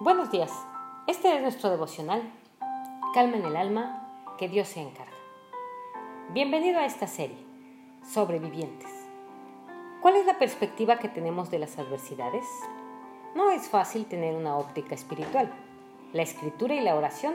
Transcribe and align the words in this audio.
Buenos 0.00 0.30
días. 0.30 0.52
Este 1.08 1.34
es 1.34 1.42
nuestro 1.42 1.70
devocional. 1.70 2.22
Calma 3.14 3.36
en 3.36 3.44
el 3.44 3.56
alma, 3.56 4.06
que 4.38 4.48
Dios 4.48 4.68
se 4.68 4.80
encarga. 4.80 5.10
Bienvenido 6.32 6.78
a 6.78 6.84
esta 6.84 7.08
serie, 7.08 7.36
Sobrevivientes. 8.08 8.88
¿Cuál 10.00 10.14
es 10.14 10.24
la 10.24 10.38
perspectiva 10.38 11.00
que 11.00 11.08
tenemos 11.08 11.50
de 11.50 11.58
las 11.58 11.80
adversidades? 11.80 12.44
No 13.34 13.50
es 13.50 13.68
fácil 13.68 14.06
tener 14.06 14.36
una 14.36 14.56
óptica 14.56 14.94
espiritual. 14.94 15.52
La 16.12 16.22
escritura 16.22 16.76
y 16.76 16.80
la 16.80 16.94
oración 16.94 17.34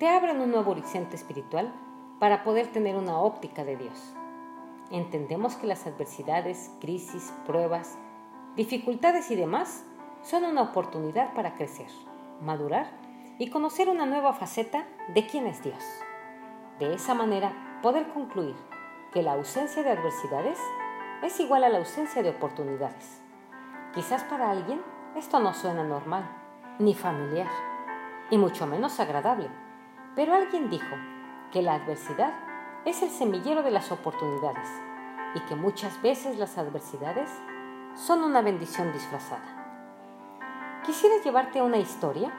te 0.00 0.08
abren 0.08 0.40
un 0.40 0.50
nuevo 0.50 0.72
horizonte 0.72 1.14
espiritual 1.14 1.72
para 2.18 2.42
poder 2.42 2.72
tener 2.72 2.96
una 2.96 3.20
óptica 3.20 3.64
de 3.64 3.76
Dios. 3.76 4.14
Entendemos 4.90 5.54
que 5.54 5.68
las 5.68 5.86
adversidades, 5.86 6.72
crisis, 6.80 7.32
pruebas, 7.46 7.96
dificultades 8.56 9.30
y 9.30 9.36
demás 9.36 9.84
son 10.24 10.44
una 10.44 10.62
oportunidad 10.62 11.34
para 11.34 11.54
crecer, 11.54 11.86
madurar 12.40 12.90
y 13.38 13.50
conocer 13.50 13.90
una 13.90 14.06
nueva 14.06 14.32
faceta 14.32 14.86
de 15.08 15.26
quién 15.26 15.46
es 15.46 15.62
Dios. 15.62 15.84
De 16.78 16.94
esa 16.94 17.14
manera, 17.14 17.78
poder 17.82 18.08
concluir 18.08 18.56
que 19.12 19.22
la 19.22 19.34
ausencia 19.34 19.82
de 19.82 19.90
adversidades 19.90 20.58
es 21.22 21.38
igual 21.40 21.62
a 21.62 21.68
la 21.68 21.78
ausencia 21.78 22.22
de 22.22 22.30
oportunidades. 22.30 23.20
Quizás 23.94 24.24
para 24.24 24.50
alguien 24.50 24.80
esto 25.14 25.38
no 25.40 25.52
suena 25.52 25.84
normal, 25.84 26.28
ni 26.78 26.94
familiar, 26.94 27.50
y 28.30 28.38
mucho 28.38 28.66
menos 28.66 28.98
agradable, 29.00 29.48
pero 30.16 30.34
alguien 30.34 30.70
dijo 30.70 30.96
que 31.52 31.62
la 31.62 31.74
adversidad 31.74 32.32
es 32.86 33.02
el 33.02 33.10
semillero 33.10 33.62
de 33.62 33.70
las 33.70 33.92
oportunidades 33.92 34.68
y 35.34 35.40
que 35.40 35.54
muchas 35.54 36.00
veces 36.02 36.38
las 36.38 36.56
adversidades 36.56 37.30
son 37.94 38.24
una 38.24 38.40
bendición 38.40 38.92
disfrazada. 38.92 39.63
Quisiera 40.84 41.16
llevarte 41.24 41.60
a 41.60 41.64
una 41.64 41.78
historia 41.78 42.30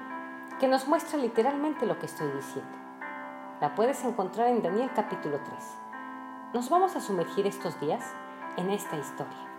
que 0.60 0.68
nos 0.68 0.88
muestra 0.88 1.18
literalmente 1.18 1.88
lo 1.88 1.98
que 1.98 2.06
estoy 2.06 2.28
diciendo. 2.28 2.78
La 3.60 3.74
puedes 3.74 4.04
encontrar 4.04 4.50
en 4.50 4.62
Daniel 4.62 4.92
capítulo 4.94 5.40
3. 5.44 5.58
Nos 6.54 6.70
vamos 6.70 6.96
a 6.96 7.02
sumergir 7.02 7.48
estos 7.48 7.80
días 7.80 8.06
en 8.58 8.70
esta 8.70 8.98
historia, 8.98 9.50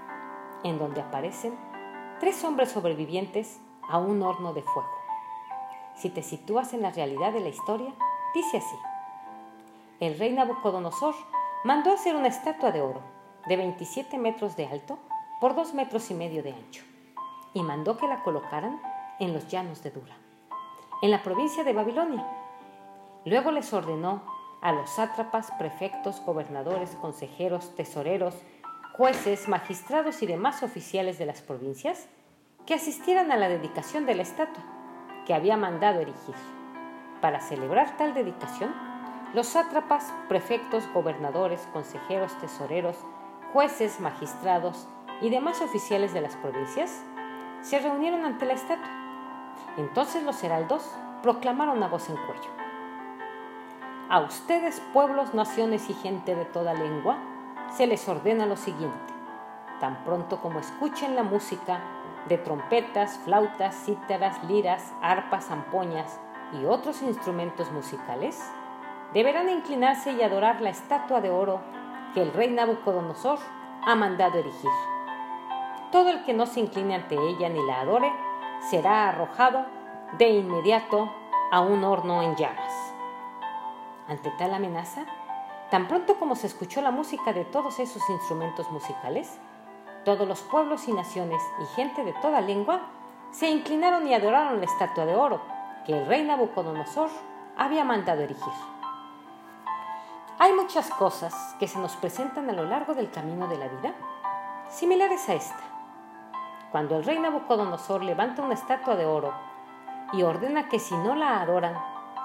en 0.62 0.78
donde 0.78 1.00
aparecen 1.00 1.58
tres 2.20 2.44
hombres 2.44 2.70
sobrevivientes 2.70 3.60
a 3.88 3.98
un 3.98 4.22
horno 4.22 4.54
de 4.54 4.62
fuego. 4.62 4.94
Si 5.96 6.08
te 6.08 6.22
sitúas 6.22 6.72
en 6.72 6.82
la 6.82 6.92
realidad 6.92 7.32
de 7.32 7.40
la 7.40 7.48
historia, 7.48 7.92
dice 8.36 8.58
así. 8.58 8.76
El 9.98 10.16
rey 10.16 10.32
Nabucodonosor 10.32 11.16
mandó 11.64 11.92
hacer 11.92 12.14
una 12.14 12.28
estatua 12.28 12.70
de 12.70 12.82
oro 12.82 13.02
de 13.48 13.56
27 13.56 14.16
metros 14.16 14.54
de 14.54 14.66
alto 14.68 14.96
por 15.40 15.56
2 15.56 15.74
metros 15.74 16.08
y 16.12 16.14
medio 16.14 16.44
de 16.44 16.52
ancho 16.52 16.84
y 17.54 17.62
mandó 17.62 17.96
que 17.96 18.08
la 18.08 18.22
colocaran 18.22 18.80
en 19.18 19.32
los 19.32 19.48
llanos 19.48 19.82
de 19.82 19.90
Dura, 19.90 20.16
en 21.02 21.10
la 21.10 21.22
provincia 21.22 21.64
de 21.64 21.72
Babilonia. 21.72 22.26
Luego 23.24 23.50
les 23.50 23.72
ordenó 23.72 24.22
a 24.62 24.72
los 24.72 24.90
sátrapas, 24.90 25.50
prefectos, 25.58 26.20
gobernadores, 26.24 26.96
consejeros, 27.00 27.74
tesoreros, 27.74 28.34
jueces, 28.96 29.48
magistrados 29.48 30.22
y 30.22 30.26
demás 30.26 30.62
oficiales 30.62 31.18
de 31.18 31.26
las 31.26 31.42
provincias 31.42 32.08
que 32.66 32.74
asistieran 32.74 33.30
a 33.30 33.36
la 33.36 33.48
dedicación 33.48 34.06
de 34.06 34.14
la 34.14 34.22
estatua 34.22 34.64
que 35.26 35.34
había 35.34 35.56
mandado 35.56 36.00
erigir. 36.00 36.34
Para 37.20 37.40
celebrar 37.40 37.96
tal 37.96 38.14
dedicación, 38.14 38.74
los 39.34 39.48
sátrapas, 39.48 40.14
prefectos, 40.28 40.84
gobernadores, 40.94 41.60
consejeros, 41.72 42.38
tesoreros, 42.38 42.96
jueces, 43.52 44.00
magistrados 44.00 44.86
y 45.20 45.30
demás 45.30 45.60
oficiales 45.60 46.14
de 46.14 46.20
las 46.20 46.36
provincias 46.36 47.02
se 47.66 47.80
reunieron 47.80 48.24
ante 48.24 48.46
la 48.46 48.52
estatua. 48.52 48.88
Entonces 49.76 50.22
los 50.22 50.42
heraldos 50.44 50.88
proclamaron 51.22 51.82
a 51.82 51.88
voz 51.88 52.08
en 52.08 52.16
cuello. 52.16 52.50
A 54.08 54.20
ustedes, 54.20 54.80
pueblos, 54.92 55.34
naciones 55.34 55.90
y 55.90 55.94
gente 55.94 56.36
de 56.36 56.44
toda 56.44 56.74
lengua, 56.74 57.18
se 57.72 57.88
les 57.88 58.08
ordena 58.08 58.46
lo 58.46 58.56
siguiente. 58.56 59.12
Tan 59.80 60.04
pronto 60.04 60.40
como 60.40 60.60
escuchen 60.60 61.16
la 61.16 61.24
música 61.24 61.80
de 62.28 62.38
trompetas, 62.38 63.18
flautas, 63.24 63.74
cítaras, 63.84 64.44
liras, 64.44 64.92
arpas, 65.02 65.46
zampoñas 65.46 66.20
y 66.52 66.66
otros 66.66 67.02
instrumentos 67.02 67.72
musicales, 67.72 68.48
deberán 69.12 69.48
inclinarse 69.48 70.12
y 70.12 70.22
adorar 70.22 70.60
la 70.60 70.70
estatua 70.70 71.20
de 71.20 71.30
oro 71.30 71.60
que 72.14 72.22
el 72.22 72.32
rey 72.32 72.52
Nabucodonosor 72.52 73.40
ha 73.84 73.96
mandado 73.96 74.38
erigir. 74.38 74.95
Todo 75.96 76.10
el 76.10 76.24
que 76.24 76.34
no 76.34 76.44
se 76.44 76.60
incline 76.60 76.94
ante 76.94 77.14
ella 77.14 77.48
ni 77.48 77.64
la 77.64 77.80
adore 77.80 78.12
será 78.68 79.08
arrojado 79.08 79.64
de 80.18 80.28
inmediato 80.28 81.10
a 81.50 81.60
un 81.62 81.84
horno 81.84 82.20
en 82.20 82.36
llamas. 82.36 82.92
Ante 84.06 84.30
tal 84.32 84.52
amenaza, 84.52 85.06
tan 85.70 85.88
pronto 85.88 86.18
como 86.18 86.36
se 86.36 86.48
escuchó 86.48 86.82
la 86.82 86.90
música 86.90 87.32
de 87.32 87.46
todos 87.46 87.78
esos 87.78 88.02
instrumentos 88.10 88.70
musicales, 88.70 89.38
todos 90.04 90.28
los 90.28 90.42
pueblos 90.42 90.86
y 90.86 90.92
naciones 90.92 91.40
y 91.62 91.74
gente 91.74 92.04
de 92.04 92.12
toda 92.12 92.42
lengua 92.42 92.82
se 93.30 93.48
inclinaron 93.48 94.06
y 94.06 94.12
adoraron 94.12 94.58
la 94.58 94.66
estatua 94.66 95.06
de 95.06 95.14
oro 95.14 95.40
que 95.86 95.98
el 95.98 96.06
rey 96.06 96.24
Nabucodonosor 96.24 97.08
había 97.56 97.84
mandado 97.84 98.20
erigir. 98.20 98.52
Hay 100.38 100.52
muchas 100.52 100.90
cosas 100.90 101.56
que 101.58 101.66
se 101.66 101.78
nos 101.78 101.96
presentan 101.96 102.50
a 102.50 102.52
lo 102.52 102.66
largo 102.66 102.94
del 102.94 103.10
camino 103.10 103.48
de 103.48 103.56
la 103.56 103.68
vida, 103.68 103.94
similares 104.68 105.26
a 105.30 105.34
esta. 105.36 105.75
Cuando 106.76 106.98
el 106.98 107.04
rey 107.04 107.18
Nabucodonosor 107.18 108.04
levanta 108.04 108.42
una 108.42 108.52
estatua 108.52 108.96
de 108.96 109.06
oro 109.06 109.32
y 110.12 110.22
ordena 110.24 110.68
que 110.68 110.78
si 110.78 110.94
no 110.94 111.14
la 111.14 111.40
adoran 111.40 111.74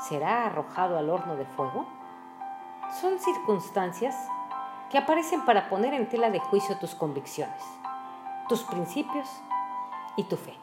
será 0.10 0.46
arrojado 0.46 0.98
al 0.98 1.10
horno 1.10 1.38
de 1.38 1.46
fuego, 1.46 1.86
son 3.00 3.18
circunstancias 3.18 4.14
que 4.90 4.98
aparecen 4.98 5.46
para 5.46 5.70
poner 5.70 5.94
en 5.94 6.10
tela 6.10 6.30
de 6.32 6.42
juicio 6.42 6.78
tus 6.80 6.96
convicciones, 6.96 7.64
tus 8.50 8.64
principios 8.64 9.30
y 10.18 10.26
tu 10.26 10.36
fe. 10.36 10.54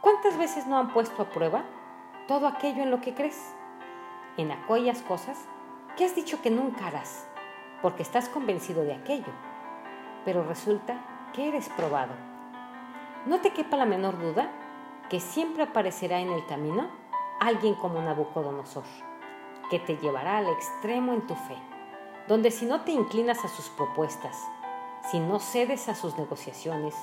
¿Cuántas 0.00 0.38
veces 0.38 0.66
no 0.66 0.78
han 0.78 0.94
puesto 0.94 1.20
a 1.20 1.26
prueba 1.26 1.62
todo 2.26 2.48
aquello 2.48 2.82
en 2.82 2.90
lo 2.90 3.02
que 3.02 3.12
crees? 3.12 3.54
En 4.38 4.50
aquellas 4.50 5.02
cosas 5.02 5.46
que 5.98 6.06
has 6.06 6.14
dicho 6.14 6.40
que 6.40 6.50
nunca 6.50 6.86
harás, 6.86 7.28
porque 7.82 8.02
estás 8.02 8.30
convencido 8.30 8.82
de 8.82 8.94
aquello, 8.94 9.34
pero 10.24 10.42
resulta 10.42 10.94
que 11.34 11.48
eres 11.48 11.68
probado 11.68 12.14
no 13.26 13.40
te 13.40 13.50
quepa 13.50 13.76
la 13.76 13.86
menor 13.86 14.18
duda 14.18 14.50
que 15.10 15.18
siempre 15.18 15.64
aparecerá 15.64 16.20
en 16.20 16.30
el 16.30 16.46
camino 16.46 16.88
alguien 17.40 17.74
como 17.74 18.00
Nabucodonosor, 18.00 18.84
que 19.68 19.80
te 19.80 19.96
llevará 19.96 20.38
al 20.38 20.48
extremo 20.48 21.12
en 21.12 21.26
tu 21.26 21.34
fe, 21.34 21.56
donde 22.28 22.52
si 22.52 22.66
no 22.66 22.82
te 22.82 22.92
inclinas 22.92 23.44
a 23.44 23.48
sus 23.48 23.68
propuestas, 23.70 24.40
si 25.10 25.18
no 25.18 25.40
cedes 25.40 25.88
a 25.88 25.94
sus 25.94 26.16
negociaciones, 26.16 26.94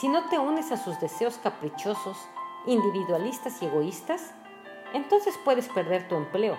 si 0.00 0.08
no 0.08 0.28
te 0.28 0.38
unes 0.38 0.70
a 0.70 0.76
sus 0.76 1.00
deseos 1.00 1.38
caprichosos, 1.38 2.28
individualistas 2.66 3.60
y 3.60 3.66
egoístas, 3.66 4.32
entonces 4.94 5.38
puedes 5.44 5.68
perder 5.68 6.06
tu 6.08 6.14
empleo, 6.14 6.56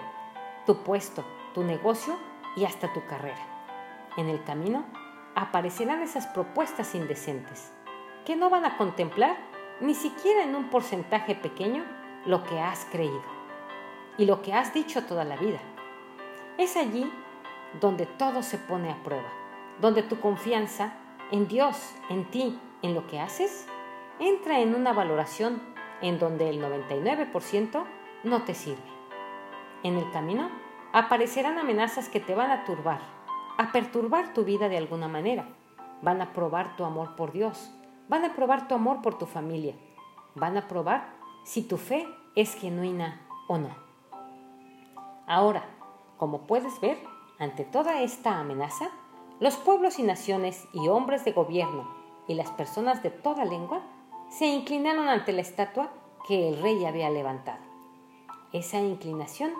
tu 0.66 0.84
puesto, 0.84 1.24
tu 1.54 1.64
negocio 1.64 2.16
y 2.58 2.66
hasta 2.66 2.92
tu 2.92 3.06
carrera. 3.06 3.46
En 4.18 4.28
el 4.28 4.44
camino 4.44 4.84
aparecerán 5.36 6.02
esas 6.02 6.28
propuestas 6.28 6.96
indecentes 6.96 7.72
que 8.26 8.36
no 8.36 8.50
van 8.50 8.66
a 8.66 8.78
contemplar 8.78 9.38
ni 9.80 9.96
siquiera 9.96 10.44
en 10.44 10.56
un 10.56 10.70
porcentaje 10.70 11.36
pequeño 11.36 11.84
lo 12.26 12.44
que 12.44 12.60
has 12.60 12.86
creído 12.86 13.22
y 14.18 14.26
lo 14.26 14.42
que 14.42 14.54
has 14.54 14.74
dicho 14.74 15.06
toda 15.06 15.24
la 15.24 15.38
vida. 15.38 15.60
Es 16.58 16.76
allí 16.76 17.10
donde 17.80 18.06
todo 18.06 18.44
se 18.44 18.58
pone 18.58 18.92
a 18.92 19.02
prueba, 19.04 19.30
donde 19.80 20.04
tu 20.04 20.20
confianza 20.20 20.94
en 21.32 21.48
Dios, 21.48 21.96
en 22.10 22.26
ti, 22.26 22.60
en 22.82 22.94
lo 22.94 23.08
que 23.08 23.20
haces, 23.20 23.68
entra 24.20 24.60
en 24.60 24.76
una 24.76 24.92
valoración 24.92 25.62
en 26.02 26.20
donde 26.20 26.50
el 26.50 26.62
99% 26.62 27.84
no 28.24 28.44
te 28.44 28.54
sirve. 28.54 28.82
En 29.84 29.98
el 29.98 30.12
camino 30.12 30.50
aparecerán 30.92 31.58
amenazas 31.58 32.10
que 32.10 32.20
te 32.20 32.36
van 32.36 32.52
a 32.52 32.66
turbar, 32.66 33.00
a 33.58 33.72
perturbar 33.72 34.34
tu 34.34 34.44
vida 34.44 34.68
de 34.68 34.78
alguna 34.78 35.08
manera, 35.08 35.48
van 36.02 36.22
a 36.22 36.34
probar 36.34 36.76
tu 36.76 36.84
amor 36.84 37.16
por 37.16 37.32
Dios, 37.32 37.72
Van 38.10 38.26
a 38.26 38.34
probar 38.34 38.68
tu 38.68 38.74
amor 38.74 39.04
por 39.04 39.20
tu 39.20 39.28
familia. 39.28 39.76
Van 40.34 40.58
a 40.58 40.68
probar 40.68 41.14
si 41.44 41.62
tu 41.62 41.78
fe 41.78 42.08
es 42.36 42.56
genuina 42.56 43.22
o 43.48 43.60
no. 43.60 43.70
Ahora, 45.28 45.64
como 46.18 46.48
puedes 46.48 46.82
ver, 46.82 46.98
ante 47.38 47.66
toda 47.66 48.02
esta 48.02 48.40
amenaza, 48.40 48.90
los 49.40 49.58
pueblos 49.58 50.00
y 50.00 50.04
naciones 50.04 50.68
y 50.74 50.88
hombres 50.88 51.24
de 51.24 51.34
gobierno 51.34 51.88
y 52.28 52.34
las 52.34 52.50
personas 52.50 53.04
de 53.04 53.12
toda 53.12 53.46
lengua 53.46 53.84
se 54.32 54.48
inclinaron 54.48 55.08
ante 55.08 55.32
la 55.32 55.42
estatua 55.42 55.92
que 56.28 56.50
el 56.50 56.60
rey 56.64 56.84
había 56.86 57.12
levantado. 57.12 57.64
Esa 58.54 58.82
inclinación 58.82 59.52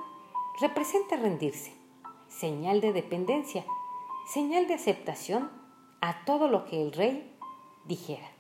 representa 0.60 1.18
rendirse, 1.18 1.76
señal 2.28 2.82
de 2.82 2.94
dependencia, 2.94 3.64
señal 4.34 4.66
de 4.66 4.74
aceptación 4.74 5.52
a 6.02 6.26
todo 6.26 6.48
lo 6.48 6.66
que 6.66 6.82
el 6.82 6.94
rey 6.94 7.38
dijera 7.86 8.39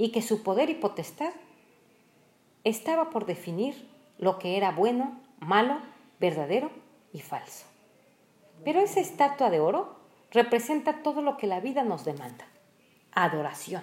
y 0.00 0.12
que 0.12 0.22
su 0.22 0.42
poder 0.42 0.70
y 0.70 0.74
potestad 0.76 1.34
estaba 2.64 3.10
por 3.10 3.26
definir 3.26 3.86
lo 4.16 4.38
que 4.38 4.56
era 4.56 4.70
bueno, 4.70 5.20
malo, 5.40 5.76
verdadero 6.18 6.70
y 7.12 7.20
falso. 7.20 7.66
Pero 8.64 8.80
esa 8.80 9.00
estatua 9.00 9.50
de 9.50 9.60
oro 9.60 9.96
representa 10.30 11.02
todo 11.02 11.20
lo 11.20 11.36
que 11.36 11.46
la 11.46 11.60
vida 11.60 11.84
nos 11.84 12.06
demanda. 12.06 12.46
Adoración, 13.12 13.82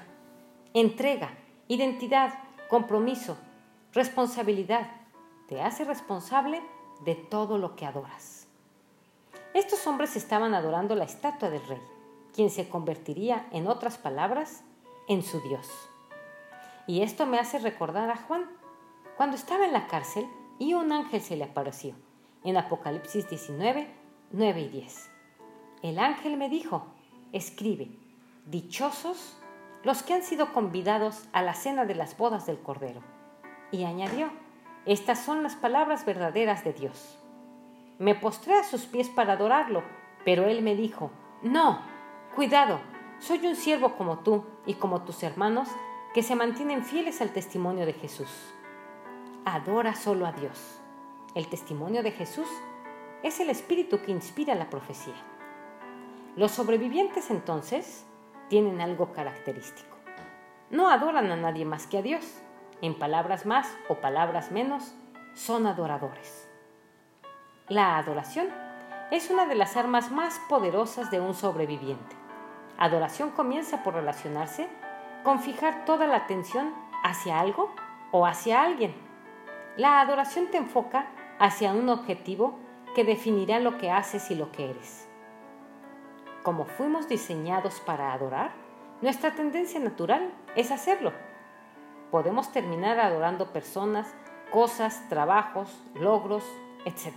entrega, 0.73 1.37
identidad, 1.67 2.33
compromiso, 2.67 3.37
responsabilidad. 3.93 4.89
Te 5.47 5.61
hace 5.61 5.83
responsable 5.83 6.63
de 7.05 7.13
todo 7.13 7.59
lo 7.59 7.75
que 7.75 7.85
adoras. 7.85 8.47
Estos 9.53 9.85
hombres 9.85 10.15
estaban 10.15 10.55
adorando 10.55 10.95
la 10.95 11.03
estatua 11.03 11.51
del 11.51 11.65
rey, 11.67 11.81
quien 12.33 12.49
se 12.49 12.67
convertiría, 12.69 13.47
en 13.51 13.67
otras 13.67 13.99
palabras, 13.99 14.63
en 15.07 15.21
su 15.21 15.39
Dios. 15.41 15.67
Y 16.87 17.01
esto 17.01 17.25
me 17.25 17.37
hace 17.37 17.59
recordar 17.59 18.09
a 18.09 18.15
Juan, 18.15 18.49
cuando 19.17 19.35
estaba 19.35 19.65
en 19.65 19.73
la 19.73 19.87
cárcel 19.87 20.25
y 20.57 20.73
un 20.73 20.93
ángel 20.93 21.21
se 21.21 21.35
le 21.35 21.43
apareció, 21.43 21.95
en 22.45 22.55
Apocalipsis 22.55 23.29
19, 23.29 23.87
9 24.31 24.61
y 24.61 24.69
10. 24.69 25.11
El 25.83 25.99
ángel 25.99 26.37
me 26.37 26.47
dijo, 26.47 26.87
escribe, 27.33 27.91
dichosos 28.45 29.37
los 29.83 30.01
que 30.01 30.13
han 30.13 30.23
sido 30.23 30.53
convidados 30.53 31.27
a 31.33 31.41
la 31.41 31.53
cena 31.53 31.85
de 31.85 31.95
las 31.95 32.17
bodas 32.17 32.45
del 32.45 32.59
Cordero. 32.59 33.01
Y 33.71 33.83
añadió, 33.83 34.29
estas 34.85 35.19
son 35.19 35.43
las 35.43 35.55
palabras 35.55 36.05
verdaderas 36.05 36.63
de 36.63 36.71
Dios. 36.71 37.19
Me 37.99 38.15
postré 38.15 38.53
a 38.53 38.63
sus 38.63 38.85
pies 38.85 39.09
para 39.09 39.33
adorarlo, 39.33 39.83
pero 40.23 40.45
él 40.45 40.61
me 40.61 40.75
dijo, 40.75 41.11
no, 41.41 41.81
cuidado, 42.35 42.79
soy 43.19 43.45
un 43.45 43.55
siervo 43.55 43.97
como 43.97 44.19
tú 44.19 44.45
y 44.65 44.75
como 44.75 45.01
tus 45.03 45.21
hermanos 45.23 45.67
que 46.17 46.23
se 46.23 46.35
mantienen 46.35 46.83
fieles 46.83 47.21
al 47.21 47.29
testimonio 47.29 47.85
de 47.85 47.93
Jesús. 47.93 48.51
Adora 49.45 49.93
solo 49.93 50.25
a 50.25 50.31
Dios. 50.31 50.81
El 51.35 51.47
testimonio 51.47 52.01
de 52.01 52.09
Jesús 52.09 52.47
es 53.21 53.39
el 53.39 53.51
espíritu 53.51 54.01
que 54.01 54.09
inspira 54.09 54.55
la 54.55 54.67
profecía. 54.67 55.13
Los 56.35 56.53
sobrevivientes 56.53 57.29
entonces 57.29 58.03
tienen 58.49 58.81
algo 58.81 59.11
característico. 59.11 59.95
No 60.71 60.89
adoran 60.89 61.31
a 61.31 61.35
nadie 61.35 61.65
más 61.65 61.85
que 61.85 61.99
a 61.99 62.01
Dios. 62.01 62.41
En 62.81 62.97
palabras 62.97 63.45
más 63.45 63.71
o 63.87 64.01
palabras 64.01 64.51
menos, 64.51 64.95
son 65.35 65.67
adoradores. 65.67 66.49
La 67.67 67.95
adoración 67.99 68.47
es 69.11 69.29
una 69.29 69.45
de 69.45 69.53
las 69.53 69.77
armas 69.77 70.09
más 70.09 70.41
poderosas 70.49 71.11
de 71.11 71.19
un 71.19 71.35
sobreviviente. 71.35 72.15
Adoración 72.79 73.29
comienza 73.29 73.83
por 73.83 73.93
relacionarse 73.93 74.67
con 75.23 75.39
fijar 75.39 75.85
toda 75.85 76.07
la 76.07 76.17
atención 76.17 76.73
hacia 77.03 77.39
algo 77.39 77.69
o 78.11 78.25
hacia 78.25 78.63
alguien. 78.63 78.93
La 79.75 80.01
adoración 80.01 80.47
te 80.47 80.57
enfoca 80.57 81.07
hacia 81.39 81.71
un 81.71 81.89
objetivo 81.89 82.57
que 82.95 83.03
definirá 83.03 83.59
lo 83.59 83.77
que 83.77 83.91
haces 83.91 84.31
y 84.31 84.35
lo 84.35 84.51
que 84.51 84.71
eres. 84.71 85.07
Como 86.43 86.65
fuimos 86.65 87.07
diseñados 87.07 87.79
para 87.81 88.13
adorar, 88.13 88.51
nuestra 89.01 89.35
tendencia 89.35 89.79
natural 89.79 90.33
es 90.55 90.71
hacerlo. 90.71 91.11
Podemos 92.09 92.51
terminar 92.51 92.99
adorando 92.99 93.51
personas, 93.53 94.15
cosas, 94.51 95.07
trabajos, 95.09 95.79
logros, 95.93 96.43
etc. 96.85 97.13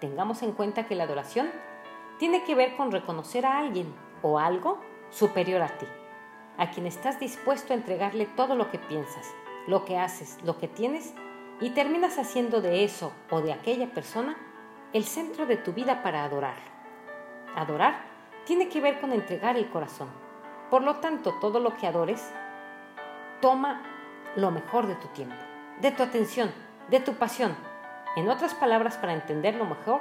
Tengamos 0.00 0.42
en 0.42 0.52
cuenta 0.52 0.86
que 0.86 0.94
la 0.94 1.04
adoración 1.04 1.50
tiene 2.18 2.44
que 2.44 2.54
ver 2.54 2.76
con 2.76 2.92
reconocer 2.92 3.46
a 3.46 3.58
alguien 3.58 3.92
o 4.22 4.38
algo 4.38 4.78
superior 5.10 5.62
a 5.62 5.78
ti, 5.78 5.86
a 6.58 6.70
quien 6.70 6.86
estás 6.86 7.18
dispuesto 7.18 7.72
a 7.72 7.76
entregarle 7.76 8.26
todo 8.26 8.54
lo 8.54 8.70
que 8.70 8.78
piensas, 8.78 9.34
lo 9.66 9.84
que 9.84 9.98
haces, 9.98 10.38
lo 10.44 10.58
que 10.58 10.68
tienes 10.68 11.14
y 11.60 11.70
terminas 11.70 12.18
haciendo 12.18 12.60
de 12.60 12.84
eso 12.84 13.12
o 13.30 13.40
de 13.40 13.52
aquella 13.52 13.92
persona 13.92 14.36
el 14.92 15.04
centro 15.04 15.46
de 15.46 15.56
tu 15.56 15.72
vida 15.72 16.02
para 16.02 16.24
adorarlo. 16.24 16.70
Adorar 17.56 18.04
tiene 18.44 18.68
que 18.68 18.80
ver 18.80 19.00
con 19.00 19.12
entregar 19.12 19.56
el 19.56 19.70
corazón. 19.70 20.08
Por 20.70 20.82
lo 20.82 20.96
tanto, 20.96 21.34
todo 21.40 21.60
lo 21.60 21.76
que 21.76 21.86
adores, 21.86 22.32
toma 23.40 23.82
lo 24.36 24.50
mejor 24.50 24.86
de 24.86 24.94
tu 24.96 25.08
tiempo, 25.08 25.36
de 25.80 25.90
tu 25.90 26.02
atención, 26.02 26.50
de 26.88 27.00
tu 27.00 27.14
pasión. 27.14 27.56
En 28.16 28.28
otras 28.28 28.54
palabras, 28.54 28.96
para 28.96 29.14
entenderlo 29.14 29.64
mejor, 29.64 30.00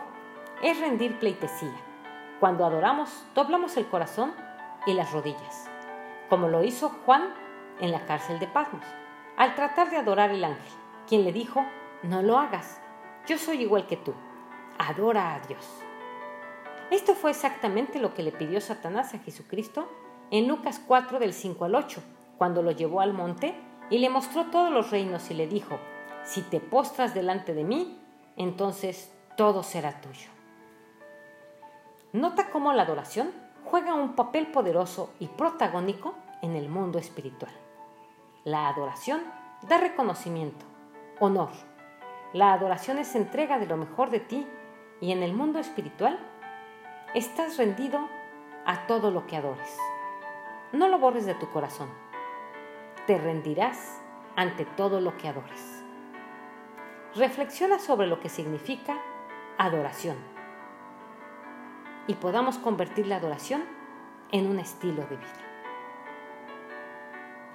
es 0.61 0.79
rendir 0.79 1.17
pleitesía. 1.19 1.75
Cuando 2.39 2.65
adoramos, 2.65 3.25
doblamos 3.35 3.77
el 3.77 3.87
corazón 3.87 4.33
y 4.85 4.93
las 4.93 5.11
rodillas, 5.11 5.69
como 6.31 6.47
lo 6.47 6.63
hizo 6.63 6.87
Juan 7.05 7.33
en 7.81 7.91
la 7.91 8.05
cárcel 8.05 8.39
de 8.39 8.47
Patmos, 8.47 8.85
al 9.35 9.53
tratar 9.53 9.89
de 9.89 9.97
adorar 9.97 10.31
el 10.31 10.45
ángel 10.45 10.71
quien 11.05 11.25
le 11.25 11.33
dijo, 11.33 11.65
no 12.03 12.21
lo 12.21 12.37
hagas, 12.37 12.79
yo 13.27 13.37
soy 13.37 13.63
igual 13.63 13.85
que 13.85 13.97
tú, 13.97 14.13
adora 14.79 15.35
a 15.35 15.41
Dios. 15.41 15.67
Esto 16.89 17.15
fue 17.15 17.31
exactamente 17.31 17.99
lo 17.99 18.13
que 18.13 18.23
le 18.23 18.31
pidió 18.31 18.61
Satanás 18.61 19.13
a 19.13 19.19
Jesucristo 19.19 19.91
en 20.31 20.47
Lucas 20.47 20.81
4 20.87 21.19
del 21.19 21.33
5 21.33 21.65
al 21.65 21.75
8, 21.75 22.01
cuando 22.37 22.63
lo 22.63 22.71
llevó 22.71 23.01
al 23.01 23.11
monte 23.11 23.53
y 23.89 23.97
le 23.97 24.09
mostró 24.09 24.45
todos 24.45 24.71
los 24.71 24.89
reinos 24.89 25.29
y 25.31 25.33
le 25.33 25.47
dijo, 25.47 25.79
si 26.23 26.43
te 26.43 26.61
postras 26.61 27.13
delante 27.13 27.53
de 27.53 27.65
mí, 27.65 27.99
entonces 28.37 29.11
todo 29.35 29.63
será 29.63 29.99
tuyo. 29.99 30.29
Nota 32.13 32.49
cómo 32.51 32.71
la 32.71 32.83
adoración 32.83 33.33
juega 33.71 33.93
un 33.93 34.15
papel 34.15 34.47
poderoso 34.47 35.13
y 35.17 35.27
protagónico 35.27 36.13
en 36.41 36.57
el 36.57 36.67
mundo 36.67 36.99
espiritual. 36.99 37.53
La 38.43 38.67
adoración 38.67 39.21
da 39.61 39.77
reconocimiento, 39.77 40.65
honor. 41.21 41.51
La 42.33 42.51
adoración 42.51 42.99
es 42.99 43.15
entrega 43.15 43.59
de 43.59 43.67
lo 43.67 43.77
mejor 43.77 44.09
de 44.09 44.19
ti 44.19 44.45
y 44.99 45.13
en 45.13 45.23
el 45.23 45.33
mundo 45.33 45.57
espiritual 45.57 46.19
estás 47.13 47.57
rendido 47.57 48.09
a 48.65 48.87
todo 48.87 49.09
lo 49.09 49.25
que 49.25 49.37
adores. 49.37 49.77
No 50.73 50.89
lo 50.89 50.99
borres 50.99 51.25
de 51.25 51.35
tu 51.35 51.49
corazón. 51.49 51.87
Te 53.07 53.17
rendirás 53.17 54.01
ante 54.35 54.65
todo 54.65 54.99
lo 54.99 55.15
que 55.15 55.29
adores. 55.29 55.85
Reflexiona 57.15 57.79
sobre 57.79 58.07
lo 58.07 58.19
que 58.19 58.27
significa 58.27 58.97
adoración 59.57 60.40
y 62.07 62.15
podamos 62.15 62.57
convertir 62.57 63.07
la 63.07 63.17
adoración 63.17 63.63
en 64.31 64.47
un 64.47 64.59
estilo 64.59 65.03
de 65.03 65.17
vida. 65.17 65.27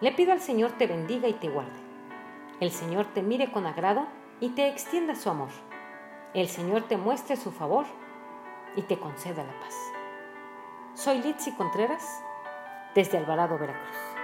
Le 0.00 0.12
pido 0.12 0.32
al 0.32 0.40
Señor 0.40 0.72
te 0.72 0.86
bendiga 0.86 1.28
y 1.28 1.34
te 1.34 1.48
guarde 1.48 1.86
el 2.58 2.70
Señor 2.70 3.06
te 3.12 3.22
mire 3.22 3.52
con 3.52 3.66
agrado 3.66 4.06
y 4.40 4.50
te 4.50 4.68
extienda 4.68 5.14
su 5.14 5.28
amor. 5.28 5.50
El 6.32 6.48
Señor 6.48 6.84
te 6.84 6.96
muestre 6.96 7.36
su 7.36 7.52
favor 7.52 7.84
y 8.76 8.82
te 8.82 8.98
conceda 8.98 9.44
la 9.44 9.60
paz. 9.60 9.74
Soy 10.94 11.20
Litsi 11.20 11.52
Contreras 11.52 12.22
desde 12.94 13.18
Alvarado, 13.18 13.58
Veracruz. 13.58 14.15